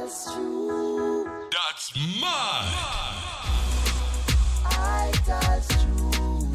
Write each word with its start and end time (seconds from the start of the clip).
That's 0.00 0.32
true. 0.32 1.28
That's 1.52 1.94
mine. 2.22 2.72
I 4.64 5.12
that's 5.26 5.68
true. 5.82 6.48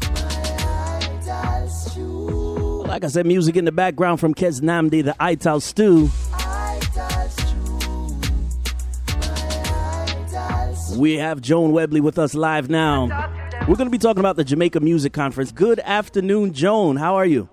My 0.00 0.54
I 0.60 1.20
that's 1.26 1.92
true. 1.92 2.84
Like 2.84 3.02
I 3.02 3.08
said, 3.08 3.26
music 3.26 3.56
in 3.56 3.64
the 3.64 3.72
background 3.72 4.20
from 4.20 4.32
Kez 4.32 4.60
Namdi, 4.60 5.02
the 5.02 5.16
Ital 5.18 5.58
Stew. 5.58 6.08
I 6.34 6.80
that's 6.94 7.34
true. 7.50 7.78
My 9.08 9.24
I 9.26 10.26
that's 10.30 10.94
We 10.94 11.14
have 11.14 11.40
Joan 11.40 11.72
Webley 11.72 12.00
with 12.00 12.16
us 12.16 12.32
live 12.32 12.70
now. 12.70 13.08
We're 13.66 13.74
going 13.74 13.88
to 13.88 13.90
be 13.90 13.98
talking 13.98 14.20
about 14.20 14.36
the 14.36 14.44
Jamaica 14.44 14.78
Music 14.78 15.12
Conference. 15.12 15.50
Good 15.50 15.80
afternoon, 15.80 16.52
Joan. 16.52 16.94
How 16.94 17.16
are 17.16 17.26
you? 17.26 17.48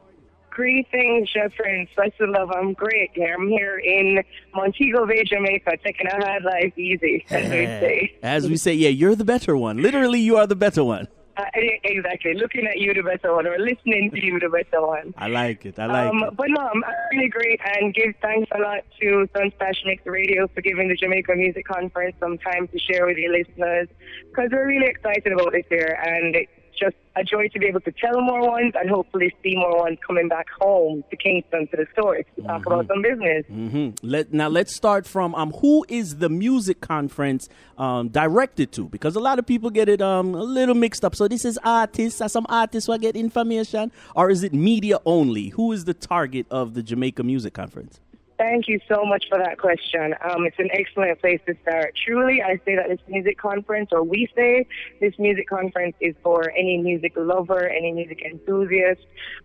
Greetings, 0.60 1.32
Jeffrey 1.32 1.80
and 1.80 1.88
Spice 1.94 2.12
of 2.20 2.32
Love. 2.32 2.52
I'm 2.52 2.74
great. 2.74 3.12
I'm 3.16 3.48
here 3.48 3.78
in 3.78 4.22
Montego 4.54 5.06
Bay, 5.06 5.24
Jamaica, 5.24 5.78
taking 5.86 6.06
a 6.08 6.16
hard 6.18 6.44
life 6.44 6.78
easy, 6.78 7.26
as 7.30 7.44
we 7.50 7.66
say. 7.66 8.18
As 8.22 8.50
we 8.50 8.58
say, 8.58 8.74
yeah, 8.74 8.90
you're 8.90 9.16
the 9.16 9.24
better 9.24 9.56
one. 9.56 9.82
Literally, 9.82 10.20
you 10.20 10.36
are 10.36 10.46
the 10.46 10.58
better 10.58 10.84
one. 10.84 11.08
Uh, 11.38 11.46
exactly. 11.86 12.34
Looking 12.34 12.68
at 12.68 12.78
you, 12.78 12.94
the 12.94 13.04
better 13.04 13.34
one, 13.34 13.48
or 13.48 13.58
listening 13.58 14.12
to 14.12 14.22
you, 14.22 14.38
the 14.38 14.50
better 14.50 14.86
one. 14.86 15.14
I 15.18 15.30
like 15.30 15.66
it. 15.66 15.80
I 15.80 15.86
like 15.86 16.10
um, 16.10 16.24
it. 16.24 16.36
but 16.36 16.48
no, 16.50 16.60
I'm 16.60 16.84
really 17.14 17.30
great 17.30 17.62
and 17.78 17.94
give 17.94 18.14
thanks 18.22 18.52
a 18.54 18.60
lot 18.60 18.84
to 19.00 19.30
Sunsplash 19.34 19.78
Mix 19.86 20.06
Radio 20.06 20.50
for 20.50 20.60
giving 20.60 20.90
the 20.90 20.96
Jamaica 20.98 21.36
Music 21.38 21.66
Conference 21.66 22.18
some 22.20 22.38
time 22.38 22.68
to 22.68 22.80
share 22.80 23.06
with 23.06 23.16
your 23.16 23.32
listeners 23.32 23.88
because 24.30 24.50
we're 24.52 24.68
really 24.68 24.88
excited 24.88 25.32
about 25.32 25.54
this 25.54 25.64
year 25.72 25.98
and 26.04 26.36
it's 26.36 26.52
just 26.80 26.96
a 27.16 27.24
joy 27.24 27.48
to 27.50 27.60
be 27.60 27.66
able 27.68 27.82
to 27.82 27.92
tell 27.92 28.22
more 28.22 28.48
ones 28.50 28.74
and 28.80 28.90
hopefully 28.90 29.34
see 29.44 29.56
more 29.56 29.78
ones 29.80 29.98
coming 30.06 30.28
back 30.28 30.48
home 30.60 31.04
to 31.10 31.16
Kingston 31.18 31.68
to 31.68 31.78
the 31.78 31.88
stores 31.94 32.26
to 32.36 32.42
talk 32.44 32.66
about 32.66 32.88
some 32.88 33.02
business. 33.02 33.46
hmm 33.48 33.90
Let 34.02 34.32
now 34.34 34.48
let's 34.48 34.74
start 34.76 35.06
from 35.06 35.36
um 35.36 35.52
who 35.62 35.86
is 35.90 36.18
the 36.18 36.30
music 36.30 36.82
conference 36.82 37.50
um 37.78 38.10
directed 38.10 38.72
to 38.74 38.88
because 38.90 39.16
a 39.16 39.20
lot 39.20 39.40
of 39.40 39.46
people 39.46 39.70
get 39.70 39.90
it 39.90 40.02
um 40.02 40.34
a 40.34 40.44
little 40.44 40.76
mixed 40.76 41.04
up. 41.04 41.16
So 41.16 41.28
this 41.28 41.46
is 41.46 41.60
artists, 41.64 42.22
are 42.22 42.30
some 42.30 42.46
artists 42.50 42.88
will 42.88 42.98
get 42.98 43.16
information, 43.16 43.92
or 44.16 44.30
is 44.30 44.44
it 44.44 44.54
media 44.54 45.00
only? 45.06 45.50
Who 45.50 45.72
is 45.72 45.86
the 45.86 45.94
target 45.94 46.46
of 46.50 46.74
the 46.74 46.84
Jamaica 46.84 47.24
Music 47.24 47.54
Conference? 47.54 48.00
Thank 48.40 48.70
you 48.70 48.80
so 48.88 49.04
much 49.04 49.26
for 49.28 49.38
that 49.38 49.58
question. 49.58 50.16
Um, 50.24 50.46
it's 50.46 50.58
an 50.60 50.70
excellent 50.72 51.20
place 51.20 51.42
to 51.46 51.56
start. 51.62 51.94
Truly, 52.06 52.42
I 52.42 52.56
say 52.64 52.78
that 52.78 52.88
this 52.88 53.02
music 53.10 53.38
conference, 53.38 53.90
or 53.92 54.02
we 54.02 54.30
say 54.34 54.66
this 55.02 55.14
music 55.20 55.50
conference, 55.50 55.94
is 56.00 56.16
for 56.24 56.50
any 56.52 56.78
music 56.78 57.12
lover, 57.18 57.68
any 57.68 57.92
music 57.92 58.22
enthusiast, 58.26 59.02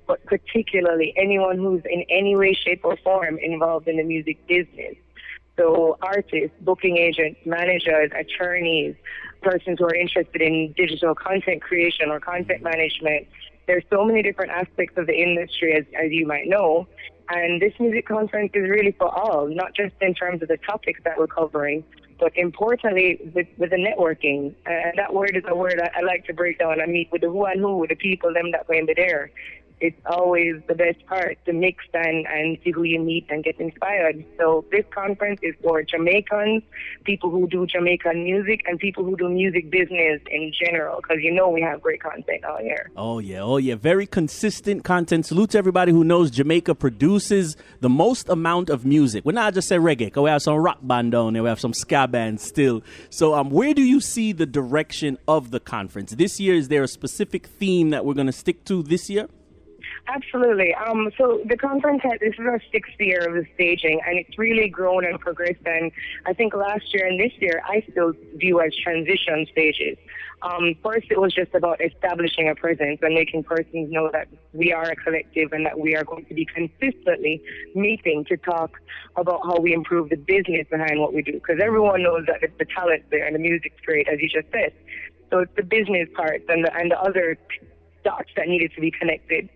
but 0.07 0.25
particularly 0.27 1.13
anyone 1.17 1.59
who's 1.59 1.83
in 1.91 2.05
any 2.09 2.37
way, 2.37 2.55
shape, 2.55 2.85
or 2.85 2.97
form 2.99 3.37
involved 3.43 3.89
in 3.89 3.97
the 3.97 4.05
music 4.05 4.39
business. 4.47 4.95
So 5.57 5.99
artists, 6.01 6.57
booking 6.61 6.97
agents, 6.97 7.41
managers, 7.45 8.13
attorneys, 8.17 8.95
persons 9.43 9.81
who 9.81 9.87
are 9.87 9.95
interested 9.95 10.41
in 10.41 10.73
digital 10.77 11.17
content 11.17 11.63
creation 11.63 12.11
or 12.11 12.21
content 12.21 12.63
management. 12.63 13.27
There's 13.67 13.85
so 13.91 14.05
many 14.05 14.23
different 14.23 14.53
aspects 14.53 14.97
of 14.99 15.09
the 15.09 15.21
industry, 15.21 15.75
as, 15.75 15.85
as 16.01 16.13
you 16.13 16.29
might 16.29 16.47
know. 16.47 16.87
And 17.29 17.61
this 17.61 17.73
music 17.81 18.07
conference 18.07 18.53
is 18.55 18.69
really 18.69 18.93
for 18.93 19.09
all, 19.09 19.49
not 19.49 19.75
just 19.75 19.95
in 20.01 20.15
terms 20.15 20.43
of 20.43 20.49
the 20.49 20.59
topics 20.59 21.01
that 21.05 21.19
we're 21.19 21.27
covering, 21.27 21.83
but 22.19 22.37
importantly 22.37 23.19
with, 23.35 23.47
with 23.57 23.71
the 23.71 23.77
networking. 23.77 24.55
And 24.67 24.99
that 24.99 25.13
word 25.13 25.37
is 25.37 25.45
a 25.49 25.55
word 25.55 25.81
I, 25.81 26.01
I 26.01 26.03
like 26.03 26.27
to 26.27 26.35
break 26.35 26.59
down. 26.59 26.81
I 26.81 26.87
meet 26.87 27.11
with 27.11 27.23
the 27.23 27.31
who 27.31 27.45
and 27.47 27.61
who, 27.61 27.87
the 27.89 27.95
people, 27.95 28.33
them 28.33 28.51
that 28.53 28.67
going 28.67 28.87
to 28.87 28.95
be 28.95 29.03
there. 29.03 29.31
It's 29.81 30.01
always 30.07 30.63
the 30.67 30.75
best 30.75 31.05
part 31.07 31.39
to 31.47 31.53
mix 31.53 31.85
and, 31.93 32.27
and 32.27 32.59
see 32.65 32.71
who 32.71 32.85
you 32.85 33.01
meet 33.01 33.27
and 33.29 33.45
get 33.45 33.59
inspired. 33.61 34.25
So 34.39 34.65
this 34.71 34.85
conference 34.91 35.41
is 35.43 35.55
for 35.63 35.83
Jamaicans, 35.83 36.63
people 37.05 37.31
who 37.31 37.47
do 37.49 37.67
Jamaican 37.67 38.25
music, 38.25 38.63
and 38.67 38.79
people 38.79 39.05
who 39.05 39.17
do 39.17 39.29
music 39.29 39.71
business 39.71 40.21
in 40.31 40.53
general, 40.59 41.01
because 41.03 41.23
you 41.23 41.33
know 41.33 41.51
we 41.51 41.61
have 41.61 41.83
great 41.83 42.03
content 42.03 42.45
all 42.45 42.63
year. 42.63 42.91
Oh 42.97 43.19
yeah, 43.19 43.41
oh 43.41 43.59
yeah, 43.59 43.75
very 43.75 44.07
consistent 44.07 44.85
content. 44.85 45.27
Salute 45.27 45.51
to 45.51 45.59
everybody 45.59 45.93
who 45.93 46.05
knows 46.05 46.31
Jamaica 46.31 46.75
produces 46.75 47.57
the 47.81 47.91
most 47.91 48.29
amount 48.29 48.71
of 48.71 48.85
music. 48.85 49.25
We're 49.25 49.33
not 49.33 49.55
just 49.55 49.69
say 49.69 49.77
reggae, 49.77 50.15
we 50.17 50.31
have 50.31 50.43
some 50.43 50.57
rock 50.57 50.79
band 50.83 51.13
down 51.13 51.33
there, 51.35 51.43
we 51.43 51.49
have 51.49 51.61
some 51.61 51.75
ska 51.75 52.09
band 52.09 52.41
still. 52.41 52.83
So 53.11 53.35
um, 53.35 53.51
where 53.51 53.75
do 53.75 53.83
you 53.83 54.01
see 54.01 54.33
the 54.33 54.47
direction 54.47 55.19
of 55.29 55.51
the 55.51 55.61
conference 55.61 56.13
this 56.13 56.41
year? 56.41 56.55
Is 56.55 56.69
there 56.69 56.83
a 56.83 56.89
specific 56.89 57.47
theme 57.47 57.91
that 57.91 58.05
we're 58.05 58.15
going 58.15 58.27
to 58.27 58.33
stick 58.33 58.65
to 58.67 58.83
this 58.83 59.11
year? 59.11 59.29
Absolutely. 60.07 60.75
Um, 60.75 61.11
so 61.17 61.41
the 61.47 61.57
conference 61.57 62.03
has, 62.03 62.21
this 62.21 62.35
is 62.35 62.41
our 62.41 62.61
sixth 62.71 62.93
year 62.99 63.21
of 63.21 63.47
staging, 63.55 64.01
and 64.07 64.19
it's 64.19 64.39
really 64.39 64.69
grown 64.69 65.05
and 65.07 65.19
progressed. 65.19 65.65
And 65.65 65.91
I 66.27 66.35
think 66.35 66.55
last 66.55 66.93
year 66.93 67.07
and 67.07 67.19
this 67.19 67.33
year, 67.39 67.63
I 67.65 67.83
still 67.91 68.13
view 68.37 68.61
as 68.61 68.77
transition 68.77 69.47
stages. 69.51 69.97
Um, 70.43 70.75
first, 70.83 71.07
it 71.11 71.19
was 71.19 71.33
just 71.33 71.55
about 71.55 71.81
establishing 71.81 72.51
a 72.51 72.55
presence 72.55 72.99
and 73.01 73.15
making 73.15 73.45
persons 73.45 73.91
know 73.91 74.11
that 74.13 74.29
we 74.53 74.75
are 74.75 74.85
a 74.85 74.97
collective 74.97 75.53
and 75.53 75.65
that 75.65 75.79
we 75.79 75.97
are 75.97 76.05
going 76.05 76.27
to 76.27 76.35
be 76.35 76.45
consistently 76.45 77.43
meeting 77.75 78.27
to 78.27 78.37
talk 78.37 78.79
about 79.17 79.41
how 79.43 79.59
we 79.59 79.73
improve 79.73 80.11
the 80.11 80.17
business 80.17 80.67
behind 80.71 81.01
what 81.01 81.15
we 81.15 81.23
do. 81.23 81.33
Because 81.33 81.61
everyone 81.63 82.03
knows 82.03 82.27
that 82.27 82.43
it's 82.43 82.59
the 82.59 82.67
talent 82.67 83.05
there 83.11 83.25
and 83.25 83.35
the 83.35 83.41
music's 83.41 83.81
great, 83.87 84.07
as 84.09 84.21
you 84.21 84.29
just 84.29 84.53
said. 84.53 84.75
So 85.31 85.39
it's 85.39 85.57
the 85.57 85.63
business 85.63 86.09
parts 86.15 86.45
and 86.51 86.63
the, 86.63 86.77
and 86.77 86.91
the 86.91 87.01
other 87.01 87.39
dots 88.05 88.29
that 88.37 88.49
needed 88.49 88.73
to 88.75 88.83
be 88.83 88.91
connected. 88.91 89.49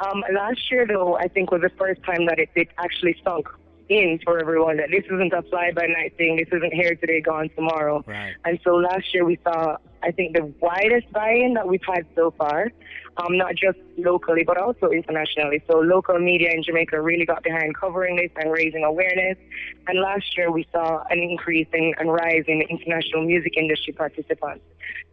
Um, 0.00 0.24
last 0.32 0.70
year, 0.70 0.86
though, 0.86 1.16
I 1.16 1.28
think 1.28 1.50
was 1.50 1.60
the 1.60 1.70
first 1.78 2.02
time 2.04 2.26
that 2.26 2.38
it, 2.38 2.48
it 2.54 2.68
actually 2.78 3.16
sunk 3.22 3.48
in 3.90 4.20
for 4.24 4.38
everyone 4.38 4.76
that 4.76 4.88
this 4.90 5.04
isn't 5.06 5.32
a 5.32 5.42
fly 5.42 5.72
by 5.72 5.86
night 5.86 6.16
thing. 6.16 6.36
This 6.36 6.48
isn't 6.52 6.72
here 6.72 6.94
today, 6.94 7.20
gone 7.20 7.50
tomorrow. 7.56 8.02
Right. 8.06 8.34
And 8.44 8.58
so 8.64 8.76
last 8.76 9.12
year 9.12 9.24
we 9.24 9.38
saw, 9.42 9.76
I 10.02 10.12
think, 10.12 10.36
the 10.36 10.44
widest 10.60 11.12
buy-in 11.12 11.54
that 11.54 11.66
we've 11.66 11.84
had 11.84 12.06
so 12.14 12.30
far, 12.30 12.70
um, 13.16 13.36
not 13.36 13.56
just 13.56 13.78
locally 13.98 14.44
but 14.44 14.56
also 14.56 14.90
internationally. 14.90 15.60
So 15.68 15.80
local 15.80 16.18
media 16.20 16.50
in 16.52 16.62
Jamaica 16.62 17.00
really 17.02 17.26
got 17.26 17.42
behind 17.42 17.76
covering 17.76 18.16
this 18.16 18.30
and 18.36 18.52
raising 18.52 18.84
awareness. 18.84 19.36
And 19.88 19.98
last 19.98 20.36
year 20.36 20.52
we 20.52 20.66
saw 20.72 21.02
an 21.10 21.18
increase 21.18 21.68
in, 21.72 21.92
and 21.98 22.12
rise 22.12 22.44
in 22.46 22.62
international 22.62 23.24
music 23.24 23.56
industry 23.56 23.92
participants. 23.92 24.64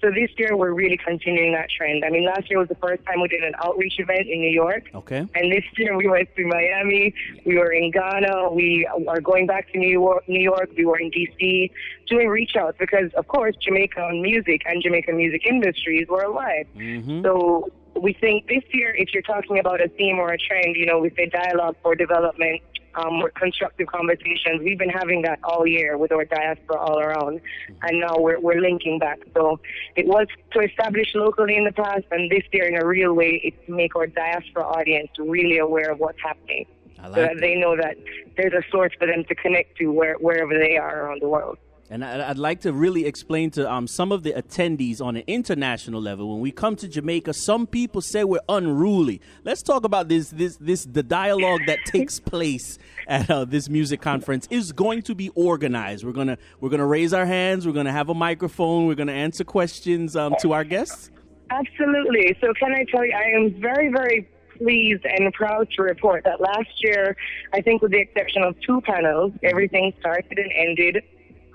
So 0.02 0.10
this 0.12 0.30
year 0.38 0.56
we're 0.56 0.74
really 0.74 0.98
continuing 0.98 1.54
that 1.54 1.70
trend. 1.70 2.04
I 2.06 2.10
mean, 2.10 2.26
last 2.26 2.50
year 2.50 2.60
was 2.60 2.70
the 2.70 2.76
first 2.76 3.04
time 3.06 3.22
we 3.22 3.28
did 3.28 3.44
an 3.44 3.54
outreach 3.64 4.00
event 4.00 4.28
in 4.28 4.40
New 4.40 4.52
York. 4.52 4.90
Okay. 4.94 5.26
And 5.36 5.52
this 5.52 5.64
year 5.78 5.96
we 5.98 6.08
went 6.08 6.30
to 6.36 6.46
Miami, 6.46 7.14
we 7.46 7.58
were 7.58 7.72
in 7.72 7.92
Ghana, 7.92 8.52
we 8.52 8.88
are 9.08 9.22
going 9.22 9.48
back 9.48 9.72
to 9.72 9.78
New 9.78 9.90
York, 9.90 10.28
New 10.28 10.42
York, 10.42 10.70
we 10.78 10.86
were 10.86 11.00
in 11.00 11.12
DC 11.12 11.72
doing 12.08 12.28
reach 12.28 12.56
outs 12.56 12.78
because 12.80 13.12
of 13.16 13.28
course 13.28 13.56
Jamaican 13.58 14.22
music 14.22 14.62
and 14.66 14.82
Jamaican 14.82 15.18
music 15.18 15.46
industries 15.46 16.08
were 16.08 16.24
alive. 16.24 16.68
Mm-hmm. 16.76 17.24
So 17.24 17.72
we 18.00 18.14
think 18.14 18.48
this 18.48 18.64
year 18.72 18.94
if 18.96 19.14
you're 19.14 19.24
talking 19.24 19.60
about 19.60 19.82
a 19.82 19.90
theme 19.90 20.20
or 20.20 20.32
a 20.32 20.38
trend, 20.38 20.76
you 20.76 20.86
know, 20.86 21.00
we 21.00 21.10
say 21.12 21.28
dialogue 21.28 21.76
for 21.82 21.96
development, 21.96 22.62
um, 22.98 23.24
constructive 23.36 23.88
conversations. 23.88 24.62
We've 24.64 24.78
been 24.78 24.90
having 24.90 25.22
that 25.22 25.40
all 25.44 25.66
year 25.68 25.98
with 25.98 26.12
our 26.12 26.26
diaspora 26.26 26.78
all 26.78 27.00
around, 27.00 27.42
and 27.84 28.00
now 28.00 28.16
we're 28.18 28.40
we're 28.40 28.62
linking 28.62 29.00
back. 29.00 29.20
So 29.34 29.60
it 29.96 30.08
was 30.08 30.28
to 30.52 30.60
establish 30.62 31.14
locally 31.16 31.56
in 31.56 31.66
the 31.66 31.72
past, 31.72 32.06
and 32.12 32.30
this 32.30 32.44
year 32.52 32.66
in 32.66 32.76
a 32.76 32.86
real 32.86 33.14
way, 33.14 33.40
it's 33.44 33.66
to 33.68 33.72
make 33.72 33.96
our 33.96 34.08
diaspora 34.08 34.64
audience 34.64 35.10
really 35.18 35.60
aware 35.60 35.92
of 35.92 36.00
what's 36.00 36.22
happening, 36.22 36.66
I 37.00 37.04
so 37.04 37.10
like 37.10 37.16
that 37.16 37.40
they 37.40 37.56
know 37.56 37.76
that 37.78 37.96
there's 38.36 38.54
a 38.54 38.64
source 38.72 38.94
for 38.98 39.08
them 39.08 39.24
to 39.26 39.36
connect 39.36 39.78
to 39.78 39.88
where, 39.92 40.16
wherever 40.16 40.58
they 40.58 40.78
are 40.78 41.06
around 41.06 41.22
the 41.22 41.30
world. 41.30 41.58
And 41.90 42.04
I'd 42.04 42.38
like 42.38 42.62
to 42.62 42.74
really 42.74 43.06
explain 43.06 43.50
to 43.52 43.72
um, 43.72 43.88
some 43.88 44.12
of 44.12 44.24
the 44.24 44.34
attendees 44.34 45.02
on 45.02 45.16
an 45.16 45.24
international 45.26 46.02
level. 46.02 46.30
When 46.30 46.42
we 46.42 46.52
come 46.52 46.76
to 46.78 46.88
Jamaica, 46.88 47.34
some 47.34 47.66
people 47.66 48.02
say 48.02 48.26
we're 48.26 48.40
unruly. 48.50 49.22
Let's 49.46 49.62
talk 49.62 49.86
about 49.86 50.10
this. 50.10 50.30
This, 50.30 50.58
this, 50.58 50.84
the 50.84 51.02
dialogue 51.02 51.62
that 51.66 51.80
takes 51.86 52.20
place 52.34 52.78
at 53.08 53.30
uh, 53.30 53.46
this 53.46 53.70
music 53.70 54.02
conference 54.02 54.48
is 54.50 54.74
going 54.74 55.04
to 55.04 55.16
be 55.16 55.30
organized. 55.30 56.04
We're 56.04 56.12
gonna, 56.12 56.38
we're 56.60 56.70
gonna 56.70 56.86
raise 56.86 57.14
our 57.14 57.26
hands. 57.26 57.66
We're 57.66 57.74
gonna 57.74 57.94
have 57.94 58.10
a 58.10 58.14
microphone. 58.14 58.88
We're 58.88 58.96
gonna 58.96 59.14
answer 59.14 59.46
questions 59.46 60.18
um, 60.18 60.36
to 60.42 60.52
our 60.52 60.66
guests. 60.66 61.10
Absolutely. 61.50 62.36
So 62.42 62.52
can 62.60 62.74
I 62.74 62.84
tell 62.92 63.06
you, 63.06 63.14
I 63.14 63.30
am 63.38 63.62
very, 63.62 63.90
very 63.90 64.28
pleased 64.58 65.06
and 65.06 65.32
proud 65.34 65.70
to 65.78 65.84
report 65.84 66.26
that 66.26 66.42
last 66.42 66.84
year, 66.84 67.16
I 67.54 67.62
think 67.62 67.82
with 67.82 67.92
the 67.92 68.00
exception 68.00 68.44
of 68.44 68.60
two 68.60 68.82
panels, 68.82 69.32
everything 69.44 69.94
started 70.00 70.38
and 70.38 70.52
ended 70.54 71.04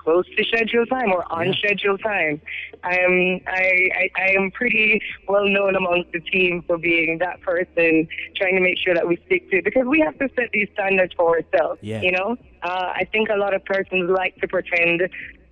close 0.03 0.27
to 0.37 0.45
schedule 0.45 0.87
time 0.87 1.13
or 1.13 1.25
on 1.33 1.53
schedule 1.55 1.99
time. 1.99 2.41
I 2.85 2.97
am 2.99 3.41
I, 3.47 3.89
I, 3.95 4.11
I 4.17 4.29
am 4.37 4.51
pretty 4.51 5.01
well 5.29 5.47
known 5.47 5.77
amongst 5.77 6.13
the 6.13 6.21
team 6.21 6.63
for 6.67 6.79
being 6.79 7.19
that 7.19 7.41
person 7.43 8.09
trying 8.37 8.57
to 8.57 8.61
make 8.61 8.79
sure 8.79 8.95
that 8.95 9.07
we 9.07 9.17
stick 9.27 9.51
to 9.51 9.59
it 9.59 9.65
because 9.65 9.87
we 9.87 10.01
have 10.01 10.19
to 10.19 10.29
set 10.37 10.51
these 10.53 10.69
standards 10.75 11.13
for 11.17 11.37
ourselves. 11.37 11.81
Yeah. 11.83 12.03
You 12.03 12.13
know? 12.13 12.37
Uh, 12.63 12.93
I 12.95 13.07
think 13.11 13.29
a 13.29 13.37
lot 13.37 13.55
of 13.55 13.65
persons 13.65 14.11
like 14.11 14.37
to 14.37 14.49
pretend 14.49 15.03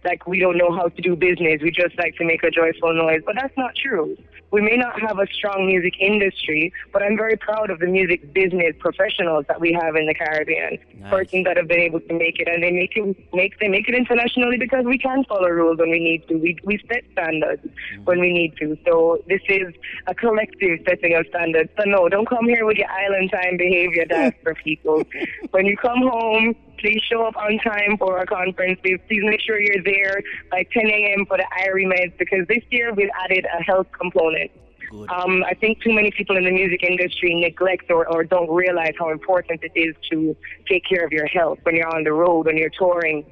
like 0.05 0.27
we 0.27 0.39
don't 0.39 0.57
know 0.57 0.73
how 0.73 0.89
to 0.89 1.03
do 1.03 1.17
business. 1.17 1.61
We 1.63 1.71
just 1.71 1.97
like 1.99 2.17
to 2.17 2.25
make 2.25 2.43
a 2.43 2.51
joyful 2.51 2.95
noise, 2.95 3.23
but 3.25 3.35
that's 3.37 3.57
not 3.57 3.75
true. 3.75 4.17
We 4.51 4.63
may 4.63 4.77
not 4.77 5.01
have 5.01 5.19
a 5.19 5.27
strong 5.29 5.67
music 5.67 5.95
industry, 6.01 6.73
but 6.93 7.03
I'm 7.03 7.17
very 7.17 7.37
proud 7.37 7.71
of 7.71 7.79
the 7.79 7.87
music 7.87 8.33
business 8.33 8.75
professionals 8.81 9.45
that 9.47 9.61
we 9.61 9.73
have 9.73 9.95
in 9.95 10.07
the 10.07 10.15
Caribbean. 10.15 10.79
Nice. 10.99 11.11
Persons 11.11 11.45
that 11.45 11.57
have 11.57 11.69
been 11.69 11.81
able 11.81 12.01
to 12.01 12.15
make 12.15 12.41
it, 12.41 12.49
and 12.49 12.63
they 12.63 12.73
make 12.73 12.97
it 12.97 13.17
make 13.33 13.59
they 13.61 13.69
make 13.69 13.89
it 13.89 13.95
internationally 13.95 14.57
because 14.59 14.85
we 14.85 14.99
can 14.99 15.25
follow 15.25 15.49
rules 15.49 15.79
when 15.79 15.91
we 15.91 16.01
need 16.01 16.27
to. 16.29 16.35
We 16.35 16.59
we 16.65 16.83
set 16.89 17.05
standards 17.13 17.63
mm-hmm. 17.65 18.05
when 18.05 18.21
we 18.21 18.33
need 18.33 18.57
to. 18.57 18.77
So 18.85 19.23
this 19.29 19.41
is 19.49 19.73
a 20.09 20.15
collective 20.15 20.81
setting 20.89 21.15
of 21.15 21.27
standards. 21.29 21.71
So 21.79 21.85
no, 21.85 22.09
don't 22.09 22.29
come 22.29 22.47
here 22.47 22.67
with 22.67 22.77
your 22.77 22.91
island 22.91 23.31
time 23.31 23.57
behavior. 23.57 24.05
That's 24.09 24.37
for 24.43 24.55
people. 24.55 25.05
when 25.53 25.67
you 25.67 25.77
come 25.77 26.03
home, 26.03 26.57
please 26.81 27.01
show 27.11 27.25
up 27.25 27.37
on 27.37 27.59
time 27.59 27.97
for 27.99 28.19
our 28.19 28.27
conference. 28.27 28.79
Please, 28.83 28.99
please 29.07 29.23
make 29.25 29.41
sure 29.41 29.61
you're 29.61 29.85
there 29.85 30.23
by 30.51 30.65
10 30.73 30.87
a.m. 30.87 31.27
for 31.27 31.37
the 31.37 31.47
IRE 31.65 31.85
meds 31.85 32.17
because 32.19 32.47
this 32.49 32.63
year 32.71 32.93
we've 32.95 33.11
added 33.25 33.47
a 33.47 33.63
health 33.63 33.87
component. 33.99 34.51
Um, 34.93 35.45
I 35.45 35.55
think 35.55 35.81
too 35.83 35.93
many 35.93 36.11
people 36.11 36.37
in 36.37 36.45
the 36.45 36.51
music 36.51 36.83
industry 36.83 37.33
neglect 37.41 37.91
or, 37.91 38.09
or 38.09 38.25
don't 38.25 38.51
realize 38.51 38.95
how 38.99 39.11
important 39.11 39.63
it 39.63 39.73
is 39.77 39.95
to 40.11 40.37
take 40.69 40.83
care 40.85 41.05
of 41.05 41.13
your 41.13 41.27
health 41.27 41.59
when 41.63 41.77
you're 41.77 41.95
on 41.95 42.03
the 42.03 42.13
road, 42.13 42.47
when 42.47 42.57
you're 42.57 42.71
touring, 42.77 43.25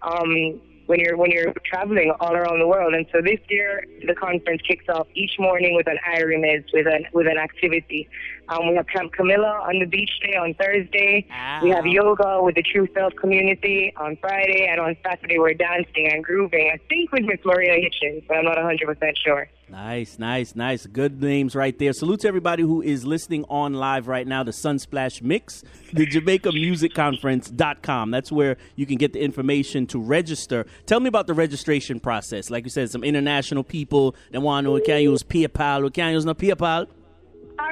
um, 0.00 0.58
when 0.86 1.00
you're 1.00 1.16
when 1.18 1.30
you're 1.30 1.52
traveling 1.66 2.12
all 2.20 2.34
around 2.34 2.60
the 2.60 2.66
world. 2.66 2.94
And 2.94 3.06
so 3.12 3.20
this 3.20 3.40
year, 3.50 3.84
the 4.06 4.14
conference 4.14 4.62
kicks 4.66 4.86
off 4.88 5.06
each 5.14 5.32
morning 5.38 5.74
with 5.74 5.86
an 5.86 5.98
IRIMEDS, 6.16 6.72
with 6.72 6.86
an 6.86 7.04
with 7.12 7.26
an 7.26 7.36
activity. 7.36 8.08
Um, 8.48 8.68
we 8.68 8.76
have 8.76 8.86
Camp 8.86 9.12
Camilla 9.12 9.62
on 9.66 9.78
the 9.78 9.86
beach 9.86 10.10
day 10.22 10.36
on 10.36 10.54
Thursday. 10.54 11.26
We 11.62 11.70
have 11.70 11.86
yoga 11.86 12.42
with 12.42 12.56
the 12.56 12.62
True 12.62 12.88
Self 12.94 13.14
community 13.16 13.92
on 13.96 14.16
Friday, 14.16 14.66
and 14.70 14.80
on 14.80 14.96
Saturday 15.04 15.38
we're 15.38 15.54
dancing 15.54 16.08
and 16.12 16.24
grooving. 16.24 16.70
I 16.72 16.78
think 16.88 17.12
with 17.12 17.22
Miss 17.24 17.38
Maria 17.44 17.76
Hitchens, 17.76 18.26
but 18.26 18.38
I'm 18.38 18.44
not 18.44 18.56
100% 18.58 19.12
sure. 19.24 19.48
Nice, 19.72 20.18
nice, 20.18 20.54
nice. 20.54 20.84
Good 20.86 21.22
names 21.22 21.56
right 21.56 21.78
there. 21.78 21.94
Salute 21.94 22.20
to 22.20 22.28
everybody 22.28 22.62
who 22.62 22.82
is 22.82 23.06
listening 23.06 23.46
on 23.48 23.72
live 23.72 24.06
right 24.06 24.26
now, 24.26 24.42
the 24.42 24.50
Sunsplash 24.50 25.22
Mix, 25.22 25.64
the 25.94 26.04
Jamaica 26.04 26.52
Music 26.52 26.92
Conference.com. 26.92 28.10
That's 28.10 28.30
where 28.30 28.58
you 28.76 28.84
can 28.84 28.96
get 28.96 29.14
the 29.14 29.20
information 29.20 29.86
to 29.86 29.98
register. 29.98 30.66
Tell 30.84 31.00
me 31.00 31.08
about 31.08 31.26
the 31.26 31.32
registration 31.32 32.00
process. 32.00 32.50
Like 32.50 32.64
you 32.64 32.70
said, 32.70 32.90
some 32.90 33.02
international 33.02 33.64
people 33.64 34.14
that 34.30 34.42
want 34.42 34.66
to 34.66 34.72
know, 34.74 34.80
can 34.84 35.00
use 35.00 35.22
PayPal, 35.22 35.92
can 35.94 36.12
use 36.12 36.26
no 36.26 36.34
PayPal. 36.34 36.86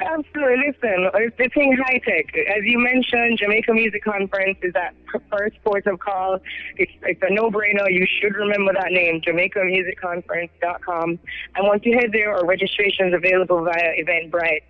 Absolutely. 0.03 0.57
Listen, 0.69 1.11
it's 1.15 1.37
the 1.37 1.49
thing 1.49 1.77
high 1.77 1.99
tech. 1.99 2.35
As 2.37 2.63
you 2.65 2.79
mentioned, 2.79 3.39
Jamaica 3.39 3.73
Music 3.73 4.05
Conference 4.05 4.59
is 4.63 4.73
that 4.75 4.95
first 5.31 5.57
port 5.65 5.87
of 5.87 5.99
call. 6.01 6.39
It's, 6.77 6.93
it's 7.03 7.21
a 7.23 7.33
no-brainer. 7.33 7.91
You 7.91 8.07
should 8.21 8.35
remember 8.35 8.73
that 8.73 8.91
name, 8.91 9.21
JamaicaMusicConference.com. 9.21 11.19
And 11.57 11.67
once 11.67 11.83
you 11.85 11.99
head 11.99 12.11
there, 12.13 12.35
our 12.35 12.47
registration 12.47 13.09
is 13.09 13.15
available 13.15 13.65
via 13.65 13.95
Eventbrite. 14.03 14.63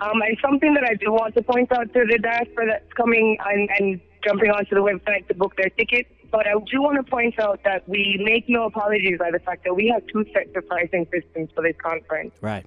Um, 0.00 0.22
and 0.22 0.36
something 0.42 0.74
that 0.74 0.84
I 0.84 0.94
do 0.94 1.12
want 1.12 1.34
to 1.34 1.42
point 1.42 1.70
out 1.72 1.92
to 1.92 2.04
the 2.08 2.18
diaspora 2.18 2.66
that's 2.66 2.92
coming 2.94 3.36
and, 3.44 3.68
and 3.78 4.00
jumping 4.24 4.50
onto 4.50 4.74
the 4.74 4.82
website 4.82 5.28
to 5.28 5.34
book 5.34 5.56
their 5.56 5.68
tickets. 5.70 6.08
But 6.30 6.46
I 6.46 6.52
do 6.70 6.80
want 6.80 6.96
to 7.04 7.10
point 7.10 7.38
out 7.40 7.60
that 7.64 7.88
we 7.88 8.20
make 8.24 8.48
no 8.48 8.64
apologies 8.64 9.18
by 9.18 9.30
the 9.30 9.40
fact 9.40 9.64
that 9.64 9.74
we 9.74 9.88
have 9.88 10.06
two 10.06 10.24
sets 10.32 10.50
of 10.54 10.66
pricing 10.68 11.06
systems 11.12 11.50
for 11.54 11.62
this 11.62 11.74
conference. 11.82 12.32
Right. 12.40 12.64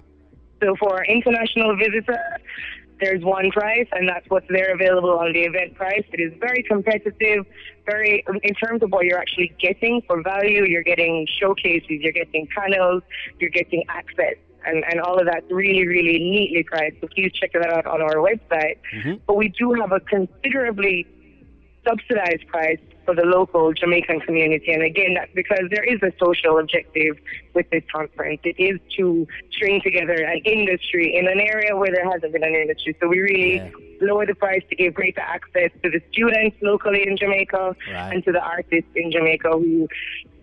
So 0.64 0.74
for 0.76 1.04
international 1.04 1.76
visitors, 1.76 2.40
there's 3.00 3.22
one 3.22 3.50
price, 3.50 3.86
and 3.92 4.08
that's 4.08 4.24
what's 4.28 4.46
there 4.48 4.72
available 4.72 5.18
on 5.18 5.32
the 5.34 5.44
Eventbrite. 5.46 6.06
It 6.12 6.20
is 6.20 6.32
very 6.40 6.62
competitive, 6.62 7.44
very 7.84 8.26
um, 8.28 8.38
in 8.42 8.54
terms 8.54 8.82
of 8.82 8.90
what 8.90 9.04
you're 9.04 9.18
actually 9.18 9.52
getting 9.60 10.00
for 10.06 10.22
value. 10.22 10.64
You're 10.64 10.84
getting 10.84 11.26
showcases, 11.38 11.86
you're 11.88 12.12
getting 12.12 12.48
panels, 12.56 13.02
you're 13.38 13.50
getting 13.50 13.84
access. 13.88 14.36
And, 14.66 14.82
and 14.90 14.98
all 15.00 15.18
of 15.20 15.26
that's 15.26 15.44
really, 15.50 15.86
really 15.86 16.18
neatly 16.18 16.62
priced. 16.62 16.96
So 17.02 17.08
please 17.14 17.30
check 17.32 17.52
that 17.52 17.70
out 17.70 17.84
on 17.84 18.00
our 18.00 18.14
website. 18.14 18.78
Mm-hmm. 18.94 19.16
But 19.26 19.36
we 19.36 19.50
do 19.50 19.74
have 19.74 19.92
a 19.92 20.00
considerably 20.00 21.06
subsidized 21.86 22.46
price 22.46 22.78
for 23.04 23.14
the 23.14 23.22
local 23.24 23.72
Jamaican 23.72 24.20
community. 24.20 24.72
And 24.72 24.82
again, 24.82 25.14
that's 25.14 25.32
because 25.34 25.64
there 25.70 25.84
is 25.84 26.00
a 26.02 26.12
social 26.18 26.58
objective 26.58 27.16
with 27.54 27.68
this 27.70 27.82
conference. 27.92 28.40
It 28.44 28.56
is 28.58 28.80
to 28.96 29.26
string 29.52 29.80
together 29.82 30.14
an 30.14 30.40
industry 30.44 31.16
in 31.16 31.26
an 31.28 31.40
area 31.40 31.76
where 31.76 31.92
there 31.92 32.10
hasn't 32.10 32.32
been 32.32 32.44
an 32.44 32.54
industry. 32.54 32.96
So 33.00 33.08
we 33.08 33.20
really 33.20 33.54
Yeah. 33.56 33.70
lower 34.00 34.26
the 34.26 34.34
price 34.34 34.62
to 34.70 34.76
give 34.76 34.94
greater 34.94 35.20
access 35.20 35.70
to 35.82 35.90
the 35.90 36.00
students 36.12 36.56
locally 36.60 37.06
in 37.06 37.16
Jamaica 37.16 37.76
Right. 37.90 38.12
and 38.14 38.24
to 38.24 38.32
the 38.32 38.40
artists 38.42 38.90
in 38.94 39.10
Jamaica 39.12 39.50
who 39.50 39.88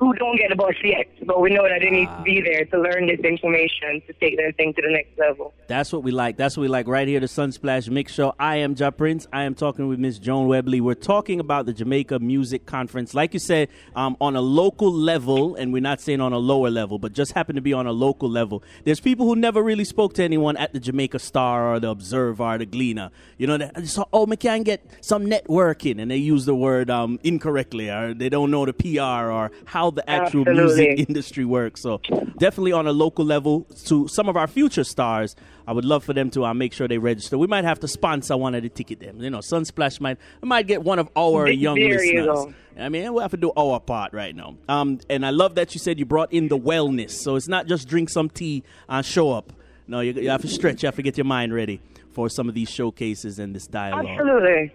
who 0.02 0.12
don't 0.14 0.36
get 0.36 0.52
a 0.52 0.56
bus 0.56 0.74
yet, 0.84 1.06
but 1.28 1.40
we 1.40 1.52
know 1.52 1.62
that 1.62 1.80
they 1.80 1.92
need 1.92 2.08
to 2.08 2.22
be 2.24 2.42
there 2.42 2.66
to 2.66 2.80
learn 2.80 3.06
this 3.06 3.20
information 3.20 4.02
to 4.08 4.14
take 4.14 4.36
their 4.36 4.52
thing 4.54 4.74
to 4.74 4.82
the 4.82 4.90
next 4.90 5.16
level. 5.20 5.54
That's 5.68 5.94
what 5.94 6.02
we 6.02 6.10
like. 6.10 6.38
That's 6.38 6.58
what 6.58 6.64
we 6.64 6.70
like 6.70 6.88
right 6.88 7.08
here, 7.08 7.20
the 7.20 7.28
Sunsplash 7.28 7.88
Mix 7.88 8.12
Show. 8.12 8.34
I 8.40 8.56
am 8.58 8.74
Ja 8.76 8.90
Prince. 8.90 9.28
I 9.32 9.44
am 9.44 9.54
talking 9.54 9.88
with 9.88 10.00
Miss 10.00 10.18
Joan 10.18 10.48
Webley. 10.48 10.82
We're 10.82 10.96
talking 10.96 11.40
about 11.40 11.68
the 11.68 11.74
Jamaica 11.74 12.18
Music 12.18 12.66
Conference. 12.66 13.14
Like 13.14 13.36
you 13.36 13.40
said, 13.40 13.70
um, 13.96 14.18
on 14.20 14.36
a 14.36 14.42
local 14.42 14.92
level, 14.92 15.54
and 15.54 15.72
we're 15.72 15.84
not 15.84 16.02
saying 16.02 16.20
on 16.20 16.34
a 16.34 16.40
lower 16.40 16.72
level, 16.72 16.98
but 16.98 17.14
just 17.14 17.34
happen 17.34 17.54
to 17.54 17.62
be 17.62 17.72
on 17.72 17.86
a 17.86 17.92
local 17.92 18.28
level. 18.28 18.64
There's 18.86 19.00
people 19.00 19.28
who 19.28 19.36
never 19.36 19.62
really 19.62 19.86
spoke 19.86 20.16
to 20.16 20.24
anyone 20.24 20.58
at 20.58 20.74
the 20.74 20.80
Jamaica 20.80 21.20
Star 21.20 21.76
or 21.76 21.80
the 21.80 21.90
Observer 21.90 22.42
or 22.42 22.58
the 22.58 22.66
Gleaner. 22.66 23.12
You 23.38 23.46
know, 23.46 23.58
they 23.58 23.70
just, 23.78 24.00
oh, 24.12 24.26
we 24.26 24.36
can 24.36 24.64
get 24.64 24.84
some 25.02 25.28
networking, 25.28 26.02
and 26.02 26.10
they 26.10 26.18
use 26.18 26.46
the 26.46 26.56
word 26.56 26.90
um, 26.90 27.20
incorrectly, 27.24 27.92
or 27.92 28.16
they 28.16 28.30
don't 28.30 28.50
know 28.50 28.66
the 28.66 28.74
PR 28.74 29.30
or 29.30 29.52
how 29.66 29.91
the 29.96 30.10
actual 30.10 30.42
Absolutely. 30.48 30.88
music 30.88 31.10
industry 31.10 31.46
works. 31.46 31.82
So 31.82 32.00
definitely 32.38 32.72
on 32.74 32.88
a 32.88 32.92
local 32.92 33.26
level 33.26 33.62
to 33.86 34.08
some 34.08 34.28
of 34.30 34.36
our 34.38 34.48
future 34.48 34.84
stars. 34.84 35.36
I 35.68 35.74
would 35.74 35.86
love 35.86 36.04
for 36.04 36.14
them 36.14 36.30
to 36.32 36.46
uh, 36.46 36.54
make 36.54 36.74
sure 36.74 36.88
they 36.88 36.98
register. 36.98 37.38
We 37.38 37.48
might 37.48 37.64
have 37.64 37.80
to 37.82 37.88
sponsor 37.88 38.36
one 38.36 38.56
of 38.56 38.64
the 38.64 38.70
ticket 38.70 39.00
them. 39.00 39.22
You 39.22 39.30
know, 39.30 39.40
Sunsplash 39.40 40.02
might 40.02 40.18
might 40.42 40.68
get 40.68 40.84
one 40.84 41.00
of 41.00 41.10
our 41.16 41.44
There 41.46 41.54
young 41.54 41.78
you 41.78 41.90
listeners. 41.90 42.26
go. 42.26 42.54
I 42.80 42.90
mean, 42.90 43.14
we'll 43.14 43.22
have 43.22 43.32
to 43.32 43.38
do 43.38 43.52
our 43.56 43.80
part 43.80 44.14
right 44.14 44.36
now. 44.36 44.56
Um, 44.68 45.00
and 45.10 45.26
I 45.26 45.30
love 45.30 45.56
that 45.56 45.74
you 45.76 45.80
said 45.80 46.00
you 46.00 46.06
brought 46.06 46.34
in 46.34 46.48
the 46.48 46.58
wellness. 46.58 47.12
So 47.12 47.36
it's 47.36 47.48
not 47.48 47.68
just 47.68 47.88
drink 47.88 48.10
some 48.10 48.30
tea 48.30 48.64
and 48.90 49.06
show 49.06 49.32
up. 49.32 49.54
No, 49.88 50.00
you, 50.00 50.14
you 50.14 50.30
have 50.30 50.42
to 50.42 50.48
stretch. 50.48 50.82
You 50.84 50.88
have 50.88 50.96
to 50.96 51.02
get 51.04 51.18
your 51.18 51.26
mind 51.26 51.54
ready 51.54 51.82
for 52.12 52.30
some 52.30 52.50
of 52.50 52.56
these 52.56 52.70
showcases 52.70 53.40
and 53.40 53.56
this 53.56 53.68
dialogue. 53.68 54.06
Absolutely. 54.08 54.74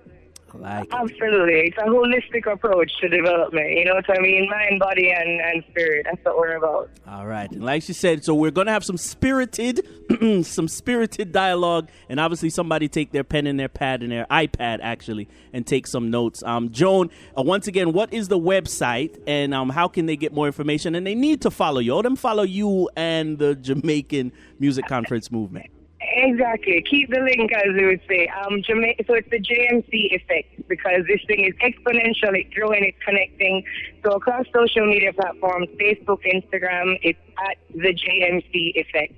Like 0.61 0.85
it. 0.85 0.91
Absolutely. 0.93 1.61
It's 1.69 1.79
a 1.79 1.83
holistic 1.83 2.51
approach 2.51 2.91
to 3.01 3.09
development. 3.09 3.71
You 3.71 3.85
know 3.85 3.95
what 3.95 4.11
I 4.11 4.21
mean? 4.21 4.49
Mind, 4.51 4.79
body, 4.81 5.11
and, 5.11 5.41
and 5.41 5.65
spirit. 5.71 6.07
That's 6.09 6.25
what 6.25 6.37
we're 6.39 6.57
about. 6.57 6.91
All 7.07 7.27
right. 7.27 7.51
And 7.51 7.65
like 7.65 7.83
she 7.83 7.93
said, 7.93 8.25
so 8.25 8.35
we're 8.35 8.51
going 8.51 8.67
to 8.67 8.73
have 8.73 8.85
some 8.85 8.97
spirited, 8.97 9.87
some 10.45 10.69
spirited 10.69 11.33
dialogue, 11.33 11.89
and 12.09 12.19
obviously 12.21 12.51
somebody 12.51 12.89
take 12.89 13.13
their 13.13 13.25
pen 13.25 13.47
and 13.47 13.59
their 13.59 13.69
pad 13.69 14.03
and 14.03 14.11
their 14.11 14.27
iPad 14.27 14.79
actually 14.83 15.29
and 15.53 15.67
take 15.67 15.87
some 15.87 16.11
notes. 16.11 16.43
Um, 16.43 16.71
Joan, 16.71 17.11
uh, 17.37 17.43
once 17.43 17.67
again, 17.67 17.93
what 17.93 18.13
is 18.13 18.29
the 18.29 18.39
website 18.39 19.21
and 19.27 19.55
um, 19.55 19.69
how 19.71 19.89
can 19.89 20.07
they 20.07 20.17
get 20.17 20.33
more 20.33 20.47
information? 20.47 20.95
And 20.95 21.07
they 21.07 21.15
need 21.15 21.43
to 21.43 21.51
follow 21.51 21.81
you. 21.81 21.93
All 21.93 22.03
them 22.03 22.17
follow 22.17 22.43
you 22.43 22.89
and 22.97 23.39
the 23.39 23.55
Jamaican 23.55 24.33
Music 24.59 24.87
Conference 24.87 25.31
movement. 25.31 25.71
Exactly. 26.19 26.83
Keep 26.89 27.11
the 27.11 27.21
link, 27.21 27.53
as 27.53 27.75
we 27.75 27.85
would 27.85 28.01
say. 28.09 28.27
Um, 28.29 28.63
Jama- 28.63 28.95
so 29.07 29.13
it's 29.15 29.29
the 29.29 29.39
JMC 29.39 30.15
effect 30.17 30.67
because 30.67 31.05
this 31.07 31.21
thing 31.27 31.45
is 31.45 31.53
exponential. 31.61 32.33
It's 32.33 32.53
growing. 32.55 32.85
It's 32.85 32.97
connecting. 33.05 33.63
So 34.03 34.13
across 34.13 34.47
social 34.55 34.87
media 34.87 35.13
platforms, 35.13 35.69
Facebook, 35.79 36.21
Instagram, 36.25 36.99
it's 37.03 37.19
at 37.51 37.59
the 37.71 37.93
JMC 37.93 38.73
effect. 38.77 39.13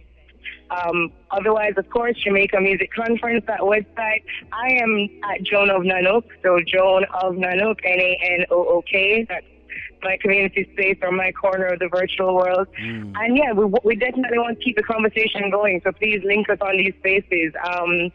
Um, 0.70 1.12
otherwise, 1.30 1.74
of 1.76 1.88
course, 1.88 2.16
Jamaica 2.18 2.60
Music 2.60 2.92
Conference, 2.92 3.44
that 3.46 3.60
website. 3.60 4.24
I 4.52 4.72
am 4.82 5.08
at 5.30 5.42
Joan 5.44 5.70
of 5.70 5.82
Nanook, 5.82 6.24
so 6.42 6.58
Joan 6.66 7.04
of 7.22 7.34
Nanook, 7.34 7.78
N-A-N-O-O-K. 7.84 9.24
That's 9.28 9.46
my 10.02 10.16
community 10.20 10.68
space 10.72 10.98
or 11.02 11.12
my 11.12 11.32
corner 11.32 11.66
of 11.66 11.78
the 11.78 11.88
virtual 11.88 12.34
world. 12.34 12.68
And 13.16 13.36
yeah, 13.36 13.52
we, 13.52 13.64
we 13.84 13.96
definitely 13.96 14.38
want 14.38 14.58
to 14.58 14.64
keep 14.64 14.76
the 14.76 14.82
conversation 14.82 15.50
going, 15.50 15.80
so 15.84 15.92
please 15.92 16.20
link 16.24 16.48
us 16.48 16.58
on 16.60 16.76
these 16.76 16.94
spaces. 16.98 17.52
Um, 17.64 18.10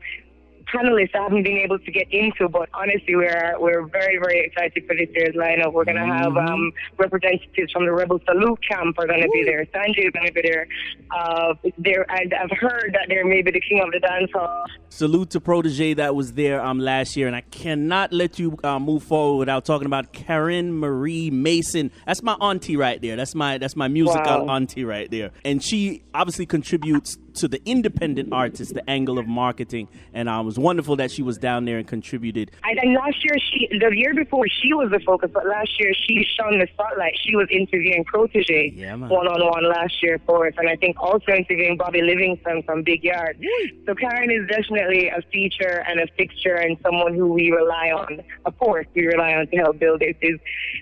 panelists 0.74 1.16
I 1.16 1.24
haven't 1.24 1.44
been 1.44 1.58
able 1.58 1.80
to 1.80 1.92
get 1.92 2.08
into, 2.12 2.50
but 2.50 2.70
honestly, 2.74 3.16
we're 3.16 3.56
we're 3.60 3.86
very 3.88 4.18
very 4.18 4.40
excited 4.46 4.86
for 4.88 4.96
this 4.96 5.10
year's 5.14 5.36
lineup. 5.36 5.74
We're 5.74 5.86
gonna 5.86 6.06
have 6.06 6.36
um, 6.38 6.72
representatives 6.98 7.72
from 7.72 7.86
the 7.86 7.92
Rebel 7.92 8.20
Salute 8.26 8.60
camp 8.68 8.98
are 9.00 9.08
gonna 9.08 9.28
be 9.32 9.44
there. 9.44 9.66
Sanjay 9.74 10.08
is 10.08 10.12
gonna 10.14 10.32
be 10.32 10.42
there. 10.42 10.68
Uh, 11.16 11.54
there, 11.78 12.06
and 12.10 12.34
I've 12.34 12.58
heard 12.58 12.92
that 12.94 13.06
there 13.08 13.26
may 13.26 13.42
be 13.42 13.52
the 13.52 13.62
king 13.62 13.82
of 13.86 13.92
the 13.92 14.00
dance 14.00 14.32
hall. 14.34 14.66
Salute 14.90 15.30
to 15.32 15.40
Protoje 15.40 15.96
that 15.98 16.16
was 16.16 16.34
there 16.34 16.64
um, 16.64 16.80
last 16.80 17.16
year, 17.16 17.28
and 17.28 17.36
I 17.36 17.42
cannot 17.42 18.12
let 18.14 18.40
you 18.40 18.58
uh, 18.64 18.80
move 18.80 19.04
forward 19.04 19.38
without 19.40 19.66
talking 19.66 19.86
about 19.86 20.14
Karen 20.14 20.78
Marie 20.80 21.30
Mason. 21.32 21.92
That's 22.06 22.22
my 22.24 22.34
auntie 22.34 22.78
right 22.78 23.02
there. 23.02 23.16
That's 23.16 23.36
my 23.36 23.58
that's 23.58 23.76
my 23.76 23.88
musical 23.88 24.24
Wow. 24.46 24.56
auntie 24.56 24.86
right 24.86 25.10
there, 25.12 25.32
and 25.46 25.62
she 25.64 26.04
obviously 26.14 26.46
contributes 26.46 27.18
to 27.36 27.48
the 27.48 27.62
independent 27.66 28.32
artist, 28.32 28.74
the 28.74 28.88
angle 28.90 29.18
of 29.18 29.28
marketing, 29.28 29.88
and 30.14 30.30
uh, 30.30 30.40
it 30.40 30.46
was 30.46 30.60
wonderful 30.60 30.96
that 30.98 31.12
she 31.12 31.22
was 31.22 31.38
down 31.38 31.66
there 31.66 31.78
and 31.78 31.88
contributed. 31.88 32.52
And, 32.64 32.80
and 32.80 32.94
last 32.94 33.24
year, 33.24 33.36
she 33.52 33.68
the 33.80 33.96
year 33.96 34.14
before, 34.14 34.46
she 34.48 34.74
was 34.74 34.92
the 34.92 35.00
focus, 35.00 35.32
but 35.34 35.46
last 35.46 35.80
year 35.80 35.94
she 35.94 36.26
shone 36.38 36.60
the 36.60 36.68
spotlight. 36.74 37.14
She 37.24 37.36
was 37.36 37.48
interviewing 37.52 38.06
Protoje 38.06 38.74
one 39.10 39.28
on 39.28 39.46
one 39.46 39.70
last 39.70 40.02
year 40.02 40.20
for 40.26 40.48
us, 40.48 40.54
and 40.58 40.70
I 40.70 40.76
think 40.76 41.02
also 41.02 41.32
interviewing 41.32 41.78
Bobby 41.78 42.02
Livingston 42.02 42.64
from 42.64 42.84
Big 42.84 43.04
Yard. 43.04 43.38
So 43.86 43.96
Karen 43.96 44.32
is 44.32 44.48
definitely 44.48 45.10
a 45.10 45.22
feature 45.32 45.84
and 45.88 46.00
a 46.00 46.08
fixture, 46.18 46.56
and 46.56 46.78
someone 46.84 47.14
who 47.14 47.28
we 47.34 47.52
rely 47.52 47.92
on. 47.92 48.22
Of 48.46 48.58
course, 48.60 48.88
we 48.96 49.06
rely 49.06 49.34
on 49.34 49.48
to 49.48 49.58
help 49.58 49.80
build 49.80 50.02
this 50.02 50.16
is 50.22 50.40